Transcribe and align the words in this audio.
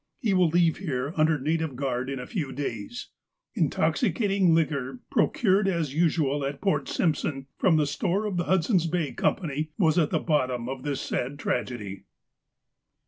He 0.17 0.33
will 0.33 0.47
leave 0.49 0.77
here 0.77 1.13
under 1.15 1.37
native 1.37 1.75
guard 1.75 2.09
in 2.09 2.17
a 2.19 2.25
few 2.25 2.51
days." 2.51 3.09
Intoxicating 3.63 4.55
liquor, 4.55 5.01
procured, 5.11 5.67
as 5.67 5.93
usual, 5.93 6.43
at 6.43 6.59
Port 6.59 6.89
Simpson, 6.89 7.45
from 7.59 7.77
the 7.77 7.85
store 7.85 8.25
of 8.25 8.37
the 8.37 8.45
Hudson's 8.45 8.87
Bay 8.87 9.11
Company, 9.11 9.69
was 9.77 9.99
at 9.99 10.09
the 10.09 10.17
bot 10.17 10.49
tom 10.49 10.67
of 10.67 10.81
this 10.81 11.01
sad 11.01 11.37
tragedy." 11.37 12.05